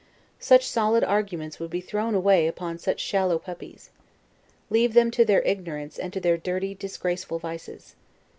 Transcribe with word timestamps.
Such 0.39 0.65
solid 0.67 1.03
arguments 1.03 1.59
would 1.59 1.69
be 1.69 1.79
thrown 1.79 2.15
away 2.15 2.47
upon 2.47 2.79
such 2.79 2.99
shallow 2.99 3.37
puppies. 3.37 3.91
Leave 4.71 4.95
them 4.95 5.11
to 5.11 5.23
their 5.23 5.43
ignorance 5.43 5.99
and 5.99 6.11
to 6.11 6.19
their 6.19 6.37
dirty, 6.37 6.73
disgraceful 6.73 7.37
vices. 7.37 7.95